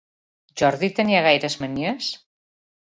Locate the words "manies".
1.67-2.13